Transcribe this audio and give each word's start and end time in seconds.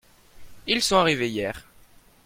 Ils 0.65 0.81
sont 0.81 0.95
arrivés 0.97 1.29
hier. 1.29 1.63